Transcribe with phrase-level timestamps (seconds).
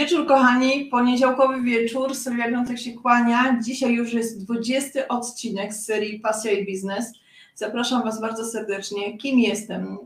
[0.00, 0.84] wieczór, kochani.
[0.84, 2.14] Poniedziałkowy wieczór.
[2.14, 3.60] Sylwia Piątek się kłania.
[3.64, 7.12] Dzisiaj już jest 20 odcinek z serii Pasja i Biznes.
[7.54, 9.18] Zapraszam Was bardzo serdecznie.
[9.18, 9.98] Kim jestem?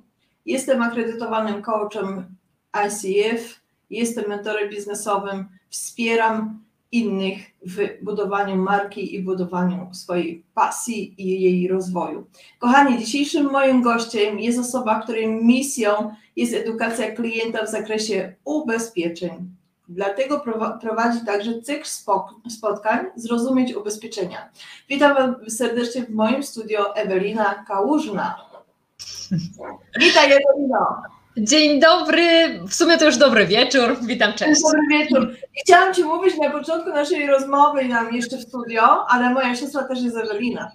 [0.46, 2.24] Jestem akredytowanym coachem
[2.86, 11.68] ICF, jestem mentorem biznesowym, wspieram innych w budowaniu marki i budowaniu swojej pasji i jej
[11.68, 12.26] rozwoju.
[12.58, 19.54] Kochani, dzisiejszym moim gościem jest osoba, której misją jest edukacja klienta w zakresie ubezpieczeń.
[19.88, 20.44] Dlatego
[20.80, 21.88] prowadzi także cykl
[22.48, 24.48] spotkań Zrozumieć Ubezpieczenia.
[24.88, 28.36] Witam serdecznie w moim studio Ewelina Kałużna.
[30.00, 31.02] Witaj Ewelino.
[31.36, 34.62] Dzień dobry, w sumie to już dobry wieczór, witam, cześć.
[34.62, 35.36] Dobry wieczór.
[35.64, 40.02] Chciałam Ci mówić na początku naszej rozmowy nam jeszcze w studio, ale moja siostra też
[40.02, 40.72] jest Ewelina.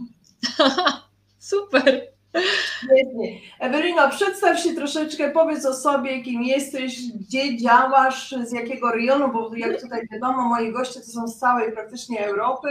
[1.39, 2.01] Super.
[3.59, 9.51] Ewelino, przedstaw się troszeczkę, powiedz o sobie, kim jesteś, gdzie działasz, z jakiego rejonu, bo
[9.55, 12.67] jak tutaj wiadomo, moi goście to są z całej praktycznie Europy,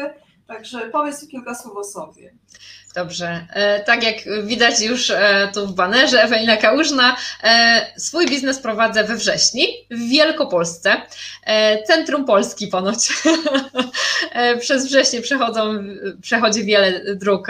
[0.46, 2.32] także powiedz kilka słów o sobie.
[2.94, 3.46] Dobrze.
[3.52, 9.04] E, tak jak widać już e, tu w banerze, Ewelina Kałużna, e, swój biznes prowadzę
[9.04, 10.96] we wrześni w Wielkopolsce.
[11.86, 13.12] Centrum Polski ponoć.
[14.60, 15.84] Przez wrześnie przechodzą,
[16.22, 17.46] przechodzi wiele dróg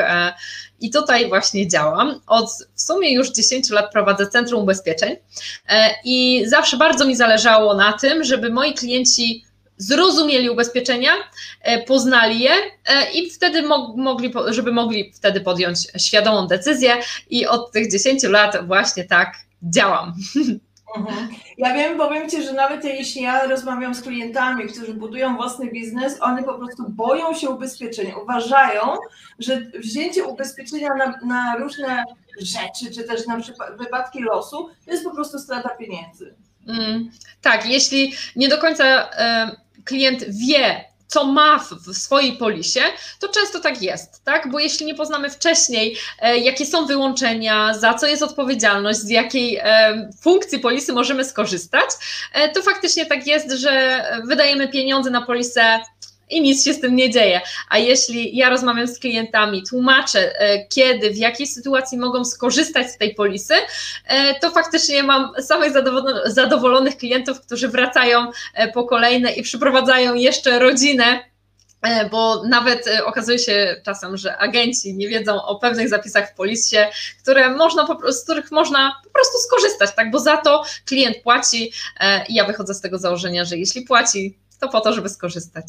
[0.80, 2.20] i tutaj właśnie działam.
[2.26, 5.16] Od w sumie już 10 lat prowadzę Centrum Ubezpieczeń
[6.04, 9.44] i zawsze bardzo mi zależało na tym, żeby moi klienci
[9.78, 11.12] zrozumieli ubezpieczenia,
[11.62, 12.50] e, poznali je
[12.86, 13.62] e, i wtedy
[13.96, 16.96] mogli, żeby mogli wtedy podjąć świadomą decyzję
[17.30, 20.14] i od tych 10 lat właśnie tak działam.
[20.96, 21.28] Mhm.
[21.58, 26.16] Ja wiem, powiem Ci, że nawet jeśli ja rozmawiam z klientami, którzy budują własny biznes,
[26.20, 28.16] oni po prostu boją się ubezpieczenia.
[28.16, 28.82] Uważają,
[29.38, 32.04] że wzięcie ubezpieczenia na, na różne
[32.40, 36.34] rzeczy, czy też na przykład wypadki losu, to jest po prostu strata pieniędzy.
[36.68, 37.10] Mm,
[37.42, 39.10] tak, jeśli nie do końca
[39.84, 42.80] klient wie, co ma w swojej polisie,
[43.20, 44.50] to często tak jest, tak?
[44.50, 49.56] Bo jeśli nie poznamy wcześniej, e, jakie są wyłączenia, za co jest odpowiedzialność, z jakiej
[49.56, 51.90] e, funkcji polisy możemy skorzystać,
[52.32, 55.80] e, to faktycznie tak jest, że wydajemy pieniądze na polisę
[56.30, 57.40] i nic się z tym nie dzieje.
[57.68, 62.98] A jeśli ja rozmawiam z klientami, tłumaczę, e, kiedy, w jakiej sytuacji mogą skorzystać z
[62.98, 63.54] tej polisy,
[64.06, 65.72] e, to faktycznie mam samych
[66.26, 71.28] zadowolonych klientów, którzy wracają e, po kolejne i przyprowadzają jeszcze rodzinę
[72.10, 76.88] bo nawet okazuje się czasem, że agenci nie wiedzą o pewnych zapisach w polisie,
[77.22, 80.10] które można z których można po prostu skorzystać, tak?
[80.10, 81.72] Bo za to klient płaci
[82.28, 85.64] i ja wychodzę z tego założenia, że jeśli płaci, to po to, żeby skorzystać.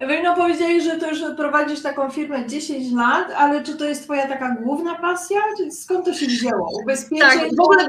[0.00, 4.28] Ewelino, powiedziałeś, że to już prowadzisz taką firmę 10 lat, ale czy to jest twoja
[4.28, 5.40] taka główna pasja?
[5.70, 6.70] Skąd to się wzięło?
[6.82, 7.20] Ubezpieczenie?
[7.20, 7.88] Tak, w ogóle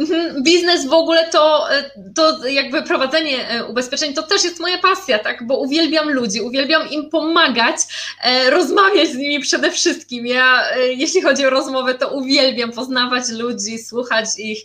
[0.00, 1.66] mhm, biznes w ogóle to,
[2.14, 5.46] to jakby prowadzenie e, ubezpieczeń to też jest moja pasja, tak?
[5.46, 7.76] Bo uwielbiam ludzi, uwielbiam im pomagać,
[8.22, 10.26] e, rozmawiać z nimi przede wszystkim.
[10.26, 14.58] Ja, e, jeśli chodzi o rozmowę, to uwielbiam poznawać ludzi, słuchać ich,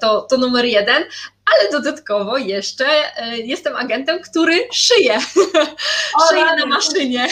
[0.00, 1.02] to, to numer jeden,
[1.44, 5.18] ale dodatkowo jeszcze e, jestem agentem, który szyje.
[6.18, 7.28] O, szyję na maszynie.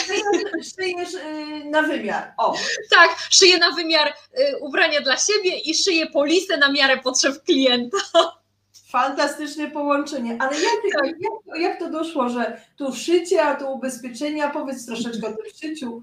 [0.77, 2.33] Szyjesz y, na wymiar.
[2.39, 2.55] O.
[2.91, 7.99] Tak, szyję na wymiar y, ubrania dla siebie i szyję polisę na miarę potrzeb klienta.
[8.89, 10.37] Fantastyczne połączenie.
[10.41, 11.07] Ale jak, tak.
[11.07, 14.51] jak, jak to doszło, że tu szycie, a tu ubezpieczenia?
[14.51, 16.03] Powiedz troszeczkę o tym szyciu.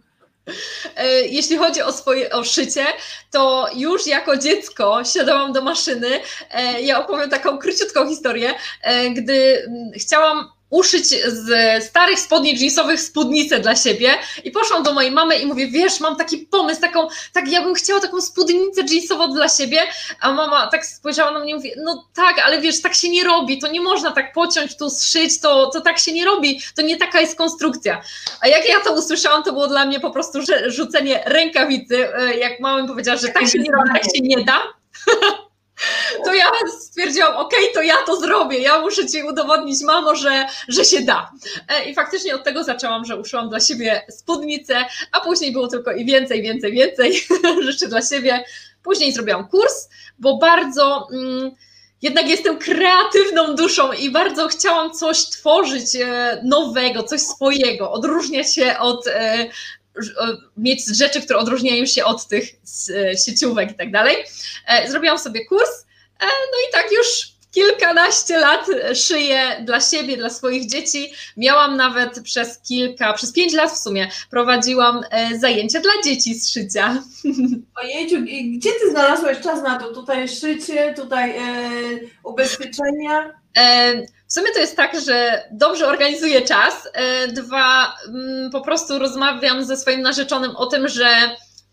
[0.96, 2.86] E, jeśli chodzi o swoje o szycie,
[3.32, 6.22] to już jako dziecko siadałam do maszyny.
[6.52, 13.02] E, ja opowiem taką króciutką historię, e, gdy mm, chciałam uszyć z starych spodni jeansowych
[13.02, 14.14] spódnicę dla siebie
[14.44, 17.74] i poszłam do mojej mamy i mówię, wiesz, mam taki pomysł, taką, tak ja bym
[17.74, 19.82] chciała taką spódnicę jeansową dla siebie,
[20.22, 23.24] a mama tak spojrzała na mnie i mówi, no tak, ale wiesz, tak się nie
[23.24, 26.82] robi, to nie można tak pociąć, tu zszyć, to, to tak się nie robi, to
[26.82, 28.02] nie taka jest konstrukcja.
[28.42, 32.60] A jak ja to usłyszałam, to było dla mnie po prostu rzucenie rękawicy, e, jak
[32.60, 34.62] mama mi powiedziała, że tak się nie robi, tak się nie da.
[36.26, 36.46] to ja
[36.82, 41.32] stwierdziłam, ok, to ja to zrobię, ja muszę ci udowodnić, mamo, że, że się da.
[41.68, 45.92] E, I faktycznie od tego zaczęłam, że uszyłam dla siebie spódnicę, a później było tylko
[45.92, 47.22] i więcej, więcej, więcej
[47.68, 48.44] rzeczy dla siebie.
[48.84, 49.90] Później zrobiłam kurs,
[50.20, 51.08] bo bardzo...
[51.14, 51.52] Mm,
[52.02, 58.78] jednak jestem kreatywną duszą i bardzo chciałam coś tworzyć e, nowego, coś swojego, odróżniać się
[58.80, 59.50] od e,
[60.58, 62.46] mieć rzeczy, które odróżniają się od tych
[63.26, 64.16] sieciówek i tak dalej.
[64.88, 65.86] Zrobiłam sobie kurs,
[66.26, 67.08] no i tak już
[67.52, 71.14] kilkanaście lat szyję dla siebie, dla swoich dzieci.
[71.38, 75.02] Miałam nawet przez kilka, przez pięć lat w sumie prowadziłam
[75.40, 77.04] zajęcia dla dzieci z szycia.
[77.84, 78.16] Ojejciu,
[78.58, 79.94] gdzie ty znalazłeś czas na to?
[79.94, 81.42] Tutaj szycie, tutaj e,
[82.24, 83.40] ubezpieczenia?
[84.28, 86.90] W sumie to jest tak, że dobrze organizuję czas.
[86.94, 91.08] E, dwa, mm, po prostu rozmawiam ze swoim narzeczonym o tym, że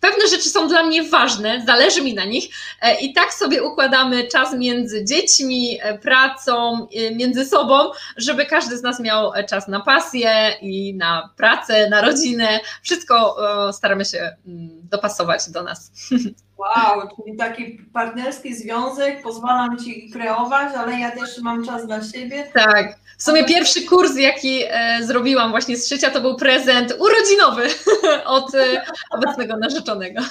[0.01, 2.49] pewne rzeczy są dla mnie ważne, zależy mi na nich
[2.83, 8.83] e, i tak sobie układamy czas między dziećmi, e, pracą, między sobą, żeby każdy z
[8.83, 12.61] nas miał czas na pasję i na pracę, na rodzinę.
[12.83, 13.37] Wszystko
[13.73, 15.91] staramy się mm, dopasować do nas.
[16.59, 22.45] Wow, czyli taki partnerski związek, pozwalam Ci kreować, ale ja też mam czas dla siebie.
[22.55, 22.99] Tak.
[23.19, 27.69] W sumie pierwszy kurs, jaki e, zrobiłam właśnie z szycia, to był prezent urodzinowy
[28.37, 30.23] od e, obecnego narzeczonego.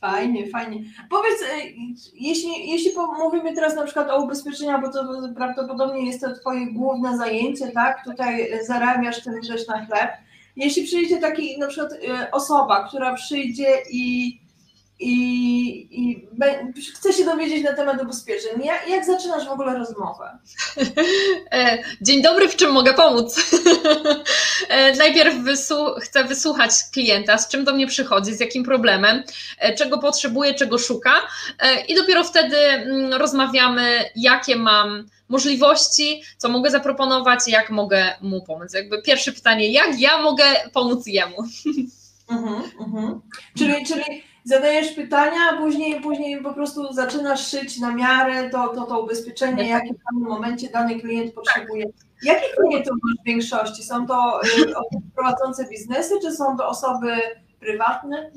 [0.00, 0.84] Fajnie, fajnie.
[1.10, 1.46] Powiedz, e,
[2.14, 5.04] jeśli, jeśli mówimy teraz na przykład o ubezpieczeniach, bo to
[5.36, 8.04] prawdopodobnie jest to Twoje główne zajęcie, tak?
[8.04, 10.10] Tutaj zarabiasz ten rzecz na chleb.
[10.56, 14.38] Jeśli przyjdzie taki na przykład e, osoba, która przyjdzie i
[15.00, 16.28] i, i
[16.94, 18.64] chcę się dowiedzieć na temat ubezpieczeń.
[18.64, 20.38] Jak, jak zaczynasz w ogóle rozmowę?
[21.52, 23.36] E, dzień dobry, w czym mogę pomóc?
[24.68, 29.22] E, najpierw wysłu chcę wysłuchać klienta, z czym do mnie przychodzi, z jakim problemem,
[29.58, 31.12] e, czego potrzebuje, czego szuka
[31.88, 38.74] i dopiero wtedy mm, rozmawiamy, jakie mam możliwości, co mogę zaproponować, jak mogę mu pomóc.
[38.74, 41.36] Jakby pierwsze pytanie, jak ja mogę pomóc jemu?
[42.28, 43.20] Mhm, mhm.
[43.58, 48.86] Czyli, czyli zadajesz pytania, a później, później po prostu zaczynasz szyć na miarę to, to,
[48.86, 51.86] to ubezpieczenie, jakie w danym momencie dany klient potrzebuje.
[52.22, 53.82] Jakich klientów masz w większości?
[53.82, 57.16] Są to y, osoby prowadzące biznesy, czy są to osoby
[57.60, 58.30] prywatne?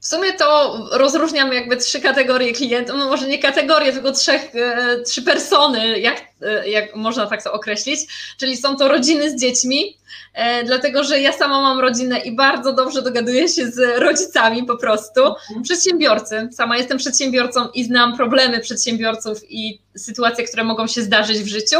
[0.00, 5.00] W sumie to rozróżniam jakby trzy kategorie klientów, no może nie kategorie, tylko trzech, e,
[5.06, 8.00] trzy persony, jak, e, jak można tak to określić,
[8.38, 9.96] czyli są to rodziny z dziećmi,
[10.34, 14.76] e, dlatego że ja sama mam rodzinę i bardzo dobrze dogaduję się z rodzicami po
[14.76, 15.62] prostu, mhm.
[15.62, 21.48] przedsiębiorcy, sama jestem przedsiębiorcą i znam problemy przedsiębiorców i sytuacje, które mogą się zdarzyć w
[21.48, 21.78] życiu.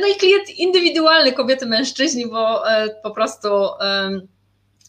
[0.00, 2.62] No i klient indywidualny, kobiety, mężczyźni, bo
[3.02, 3.48] po prostu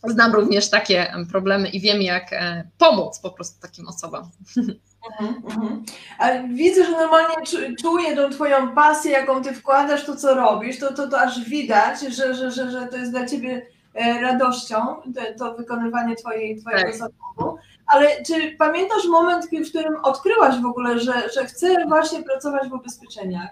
[0.08, 4.24] znam również takie problemy i wiem, jak e, pomóc po prostu takim osobom.
[5.12, 5.84] Mhm, mhm.
[6.20, 7.36] Ale widzę, że normalnie
[7.82, 12.02] czuję tą Twoją pasję, jaką Ty wkładasz, to co robisz, to, to, to aż widać,
[12.02, 16.84] że, że, że, że to jest dla Ciebie e, radością, to, to wykonywanie twojej, Twojego
[16.84, 16.96] tak.
[16.96, 17.58] zawodu.
[17.88, 22.74] Ale czy pamiętasz moment, w którym odkryłaś w ogóle, że, że chcę właśnie pracować w
[22.74, 23.50] ubezpieczeniach?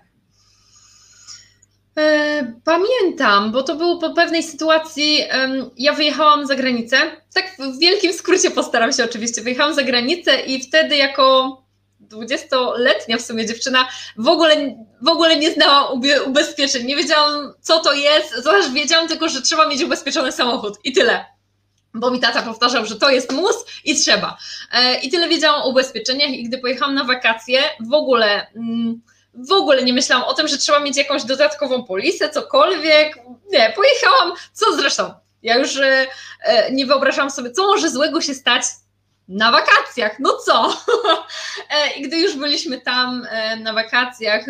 [1.97, 5.19] E, pamiętam, bo to było po pewnej sytuacji.
[5.77, 6.97] Ja wyjechałam za granicę.
[7.33, 9.42] Tak w wielkim skrócie postaram się oczywiście.
[9.42, 11.57] Wyjechałam za granicę i wtedy jako
[12.09, 13.88] 20-letnia w sumie dziewczyna
[14.18, 16.86] w ogóle, w ogóle nie znałam ubezpieczeń.
[16.86, 18.44] Nie wiedziałam, co to jest.
[18.44, 21.25] Zobacz, wiedziałam tylko, że trzeba mieć ubezpieczony samochód i tyle.
[21.93, 23.55] Bo mi tata powtarzał, że to jest mus
[23.86, 24.38] i trzeba.
[24.72, 26.29] E, I tyle wiedziałam o ubezpieczeniach.
[26.29, 28.48] I gdy pojechałam na wakacje, w ogóle.
[28.55, 29.01] Mm,
[29.36, 33.18] w ogóle nie myślałam o tym, że trzeba mieć jakąś dodatkową polisę, cokolwiek.
[33.51, 35.13] Nie, pojechałam, co zresztą.
[35.44, 36.08] Ja już e,
[36.42, 38.63] e, nie wyobrażałam sobie, co może złego się stać
[39.27, 40.74] na wakacjach, no co?
[41.75, 43.27] e, I gdy już byliśmy tam
[43.60, 44.46] na wakacjach,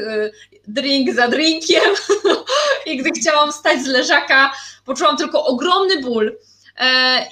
[0.67, 1.93] drink za drinkiem,
[2.85, 4.53] i gdy chciałam stać z leżaka,
[4.85, 6.37] poczułam tylko ogromny ból.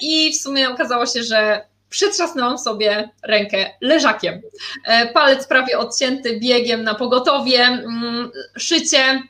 [0.01, 4.41] I w sumie okazało się, że przytrzasnęłam sobie rękę leżakiem.
[4.85, 9.23] E, palec prawie odcięty biegiem na pogotowie, mm, szycie,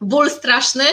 [0.00, 0.84] ból straszny.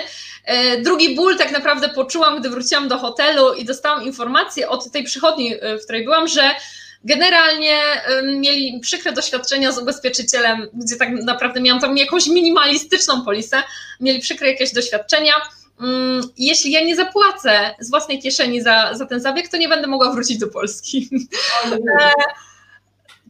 [0.45, 5.03] E, drugi ból tak naprawdę poczułam, gdy wróciłam do hotelu i dostałam informację od tej
[5.03, 6.41] przychodni, e, w której byłam, że
[7.03, 7.79] generalnie
[8.23, 13.63] mieli przykre doświadczenia z ubezpieczycielem, gdzie tak naprawdę miałam tam jakąś minimalistyczną polisę,
[13.99, 15.33] mieli przykre jakieś doświadczenia
[16.37, 20.11] jeśli ja nie zapłacę z własnej kieszeni za, za ten zabieg, to nie będę mogła
[20.11, 21.09] wrócić do Polski.
[21.99, 22.11] E,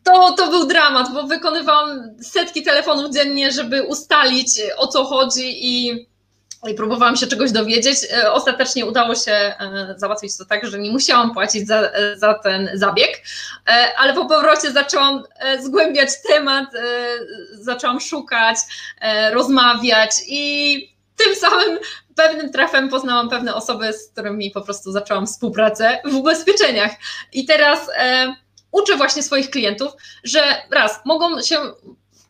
[0.03, 6.07] to, to był dramat, bo wykonywałam setki telefonów dziennie, żeby ustalić o co chodzi i,
[6.67, 7.97] i próbowałam się czegoś dowiedzieć.
[8.11, 12.69] E, ostatecznie udało się e, załatwić to tak, że nie musiałam płacić za, za ten
[12.73, 13.21] zabieg,
[13.97, 15.23] ale po powrocie zaczęłam
[15.63, 16.65] zgłębiać temat,
[17.53, 18.57] zaczęłam szukać,
[19.33, 21.79] rozmawiać i tym samym
[22.15, 26.91] pewnym trafem poznałam pewne osoby, z którymi po prostu zaczęłam współpracę w ubezpieczeniach.
[27.33, 28.35] I teraz e,
[28.71, 29.91] uczę właśnie swoich klientów,
[30.23, 31.57] że raz, mogą się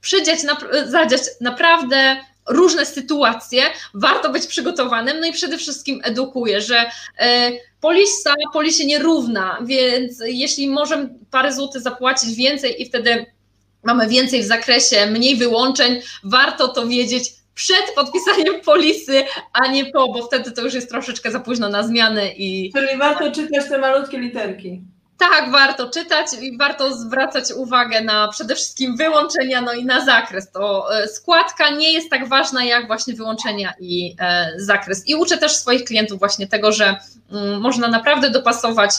[0.02, 2.18] przydziać, na, zadziać naprawdę
[2.50, 3.64] różne sytuacje,
[3.94, 7.52] warto być przygotowanym, no i przede wszystkim edukuję, że e,
[7.82, 13.26] polisa polisie nie równa, więc jeśli możemy parę złotych zapłacić więcej i wtedy
[13.84, 19.24] mamy więcej w zakresie, mniej wyłączeń, warto to wiedzieć, przed podpisaniem polisy,
[19.54, 22.72] a nie po, bo wtedy to już jest troszeczkę za późno na zmiany i...
[22.76, 24.82] Czyli warto czytać te malutkie literki.
[25.18, 30.52] tak, warto czytać i warto zwracać uwagę na przede wszystkim wyłączenia, no i na zakres.
[30.52, 35.08] To e, składka nie jest tak ważna jak właśnie wyłączenia i e, zakres.
[35.08, 36.96] I uczę też swoich klientów właśnie tego, że
[37.32, 38.92] mm, można naprawdę dopasować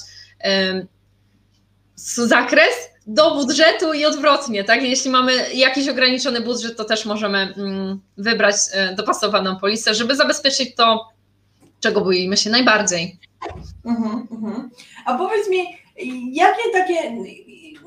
[1.97, 2.75] zakres
[3.09, 4.83] do budżetu i odwrotnie, tak?
[4.83, 10.75] Jeśli mamy jakiś ograniczony budżet, to też możemy mm, wybrać e, dopasowaną polisę, żeby zabezpieczyć
[10.75, 11.09] to,
[11.81, 13.19] czego boimy się najbardziej.
[13.85, 14.71] Mhm, mhm.
[15.07, 15.79] A powiedz mi,
[16.33, 17.17] jakie takie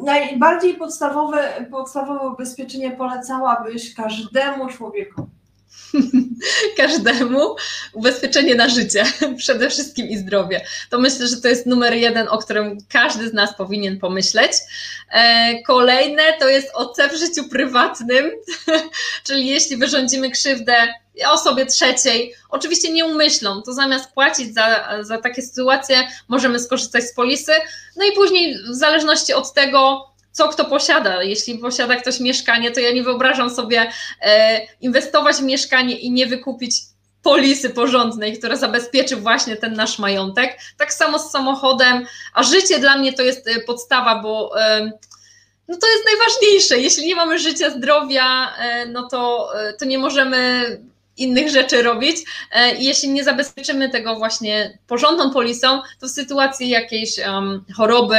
[0.03, 5.40] najbardziej podstawowe, podstawowe ubezpieczenie polecałabyś każdemu człowiekowi?
[6.77, 7.55] każdemu
[7.93, 9.05] ubezpieczenie na życie,
[9.37, 10.65] przede wszystkim i zdrowie.
[10.89, 14.51] To myślę, że to jest numer jeden, o którym każdy z nas powinien pomyśleć.
[15.11, 18.31] E, kolejne to jest OC w życiu prywatnym,
[19.27, 20.93] czyli jeśli wyrządzimy krzywdę
[21.27, 27.51] osobie trzeciej, oczywiście nieumyślną, to zamiast płacić za, za takie sytuacje, możemy skorzystać z polisy.
[27.95, 31.23] No i później, w zależności od tego, co kto posiada.
[31.23, 36.27] Jeśli posiada ktoś mieszkanie, to ja nie wyobrażam sobie e, inwestować w mieszkanie i nie
[36.27, 36.75] wykupić
[37.23, 40.57] polisy porządnej, która zabezpieczy właśnie ten nasz majątek.
[40.77, 44.91] Tak samo z samochodem, a życie dla mnie to jest e, podstawa, bo e,
[45.67, 46.77] no to jest najważniejsze.
[46.79, 48.53] Jeśli nie mamy życia, zdrowia,
[48.87, 50.65] no to, to nie możemy
[51.17, 52.17] innych rzeczy robić.
[52.79, 58.17] I jeśli nie zabezpieczymy tego właśnie porządną polisą, to w sytuacji jakiejś um, choroby,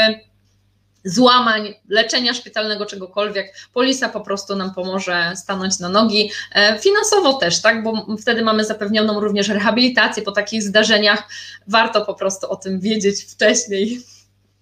[1.04, 6.30] złamań, leczenia szpitalnego, czegokolwiek, polisa po prostu nam pomoże stanąć na nogi.
[6.54, 11.28] E, finansowo też, tak, bo wtedy mamy zapewnioną również rehabilitację po takich zdarzeniach.
[11.66, 14.02] Warto po prostu o tym wiedzieć wcześniej.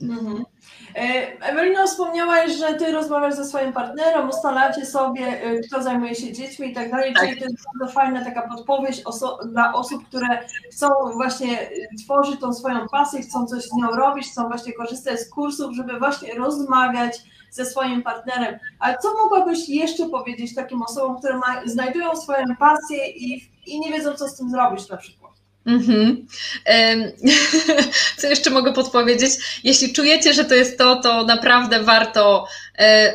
[0.02, 0.44] Mhm.
[0.94, 6.32] E, Ewelino, wspomniałaś, że ty rozmawiasz ze swoim partnerem, ustalacie sobie, e, kto zajmuje się
[6.32, 7.22] dziećmi i tak dalej, tak.
[7.24, 10.26] czyli to jest bardzo fajna taka podpowiedź oso- dla osób, które
[10.72, 11.68] chcą właśnie e,
[12.04, 15.98] tworzyć tą swoją pasję, chcą coś z nią robić, chcą właśnie korzystać z kursów, żeby
[15.98, 18.58] właśnie rozmawiać ze swoim partnerem.
[18.78, 23.92] Ale co mogłabyś jeszcze powiedzieć takim osobom, które ma, znajdują swoją pasję i, i nie
[23.92, 25.19] wiedzą, co z tym zrobić na przykład?
[25.66, 26.26] Mhm.
[28.18, 29.30] Co jeszcze mogę podpowiedzieć?
[29.64, 32.46] Jeśli czujecie, że to jest to, to naprawdę warto
[32.78, 33.14] e,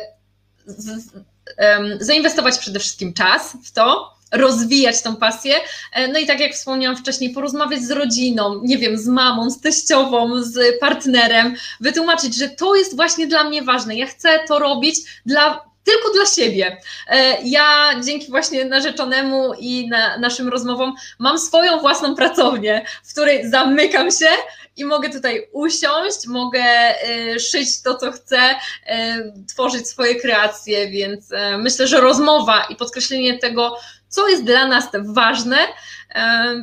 [2.00, 5.54] zainwestować przede wszystkim czas w to, rozwijać tą pasję.
[5.92, 9.60] E, no i tak jak wspomniałam wcześniej, porozmawiać z rodziną, nie wiem, z mamą, z
[9.60, 13.96] teściową, z partnerem, wytłumaczyć, że to jest właśnie dla mnie ważne.
[13.96, 16.80] Ja chcę to robić dla tylko dla siebie.
[17.08, 23.50] E, ja dzięki właśnie narzeczonemu i na naszym rozmowom mam swoją własną pracownię, w której
[23.50, 24.28] zamykam się
[24.76, 28.38] i mogę tutaj usiąść, mogę e, szyć to, co chcę,
[28.86, 33.76] e, tworzyć swoje kreacje, więc myślę, że rozmowa i podkreślenie tego,
[34.08, 35.56] co jest dla nas ważne,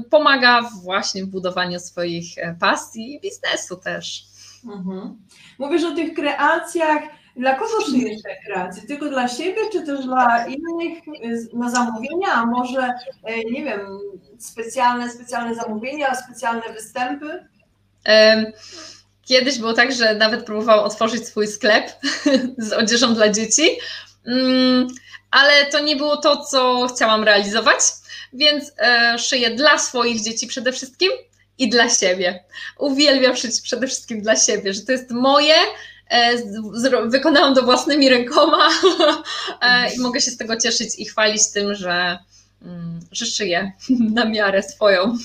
[0.10, 2.28] pomaga właśnie w budowaniu swoich
[2.60, 4.24] pasji i biznesu też.
[4.66, 5.18] Mhm.
[5.60, 7.04] Mówisz o tych kreacjach
[7.36, 8.84] dla kogo szyjesz te kreacje?
[8.88, 11.04] Tylko dla siebie, czy też dla innych
[11.54, 14.00] na zamówienia, a może, e, nie wiem,
[14.40, 17.48] specjalne, specjalne zamówienia, specjalne występy?
[19.26, 21.92] Kiedyś było tak, że nawet próbowałam otworzyć swój sklep
[22.58, 23.70] z odzieżą dla dzieci,
[24.28, 24.88] mm,
[25.32, 27.80] ale to nie było to, co chciałam realizować,
[28.34, 31.12] więc e, szyję dla swoich dzieci przede wszystkim
[31.58, 32.44] i dla siebie.
[32.78, 35.56] Uwielbiam szyć przede wszystkim dla siebie, że to jest moje,
[37.06, 38.70] wykonałam to własnymi rękoma
[39.62, 42.18] e, i mogę się z tego cieszyć i chwalić tym, że,
[42.62, 43.72] mm, że szyję
[44.16, 45.18] na miarę swoją.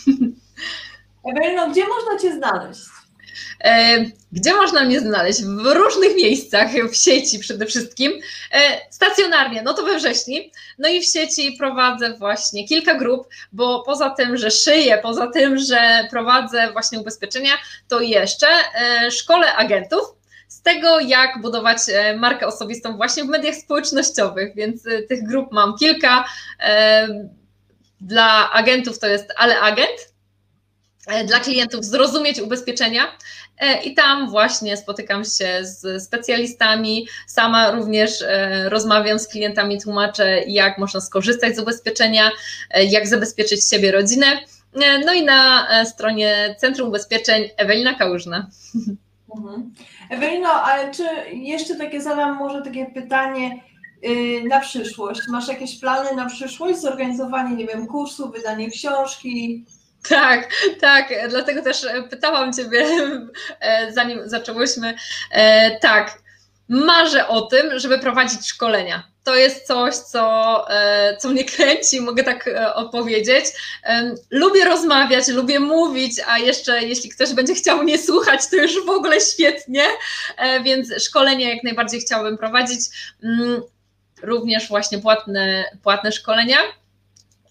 [1.24, 2.80] Ewelino, gdzie można Cię znaleźć?
[3.64, 5.42] E, gdzie można mnie znaleźć?
[5.42, 8.12] W różnych miejscach, w sieci przede wszystkim.
[8.90, 10.52] Stacjonarnie, no to we wrześni.
[10.78, 15.58] No i w sieci prowadzę właśnie kilka grup, bo poza tym, że szyję, poza tym,
[15.58, 17.52] że prowadzę właśnie ubezpieczenia,
[17.88, 18.46] to jeszcze
[19.10, 20.17] szkole agentów
[20.48, 25.52] z tego, jak budować e, markę osobistą właśnie w mediach społecznościowych, więc e, tych grup
[25.52, 26.24] mam kilka.
[26.60, 27.08] E,
[28.00, 30.12] dla agentów to jest Ale Agent,
[31.26, 33.02] dla klientów zrozumieć ubezpieczenia
[33.84, 38.24] i tam właśnie spotykam się z specjalistami, sama również
[38.64, 42.30] rozmawiam z klientami, tłumaczę jak można skorzystać z ubezpieczenia,
[42.90, 44.26] jak zabezpieczyć siebie, rodzinę.
[45.06, 48.46] No i na stronie Centrum Ubezpieczeń Ewelina Kałużna.
[49.36, 49.74] Mhm.
[50.10, 53.62] Ewelino, ale czy jeszcze takie zadam może takie pytanie
[54.02, 55.20] yy, na przyszłość?
[55.28, 56.78] Masz jakieś plany na przyszłość?
[56.78, 59.64] Zorganizowanie, nie wiem, kursu, wydanie książki?
[60.08, 62.86] Tak, tak, dlatego też pytałam Ciebie,
[63.60, 64.94] e, zanim zaczęłyśmy.
[65.30, 66.22] E, tak,
[66.68, 72.24] marzę o tym, żeby prowadzić szkolenia to jest coś, co, e, co mnie kręci, mogę
[72.24, 73.44] tak e, opowiedzieć.
[74.30, 78.88] Lubię rozmawiać, lubię mówić, a jeszcze jeśli ktoś będzie chciał mnie słuchać, to już w
[78.88, 79.84] ogóle świetnie,
[80.64, 82.80] więc szkolenie jak najbardziej chciałabym prowadzić.
[83.24, 83.62] Mm,
[84.22, 86.58] również właśnie płatne, płatne szkolenia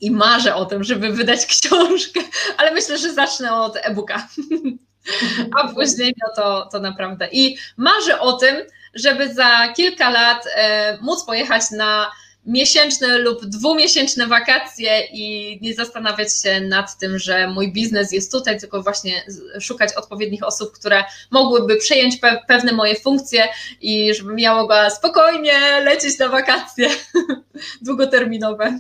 [0.02, 2.20] i marzę o tym, żeby wydać książkę,
[2.58, 4.28] ale myślę, że zacznę od e-booka.
[5.62, 7.28] A później no to, to naprawdę.
[7.32, 8.56] I marzę o tym,
[8.98, 12.12] żeby za kilka lat e, móc pojechać na
[12.48, 18.60] miesięczne lub dwumiesięczne wakacje i nie zastanawiać się nad tym, że mój biznes jest tutaj,
[18.60, 19.24] tylko właśnie
[19.60, 23.44] szukać odpowiednich osób, które mogłyby przejąć pe pewne moje funkcje
[23.82, 26.90] i żebym ja mogła spokojnie lecieć na wakacje
[27.82, 28.80] długoterminowe.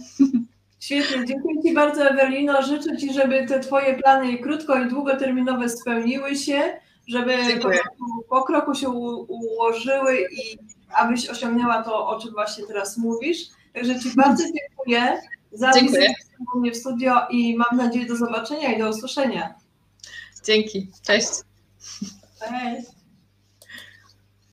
[0.79, 2.61] Świetnie, dziękuję Ci bardzo Ewelino.
[2.61, 8.43] Życzę Ci, żeby te Twoje plany krótko i długoterminowe spełniły się, żeby po kroku, po
[8.43, 10.57] kroku się ułożyły i
[10.93, 13.37] abyś osiągnęła to, o czym właśnie teraz mówisz.
[13.73, 15.21] Także Ci bardzo dziękuję
[15.51, 16.13] za dziękuję.
[16.55, 19.53] u mnie w studio i mam nadzieję do zobaczenia i do usłyszenia.
[20.43, 21.27] Dzięki, cześć.
[22.39, 22.96] Cześć.